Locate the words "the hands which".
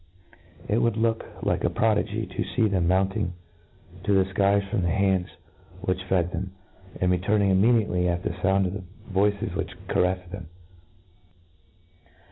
4.81-6.03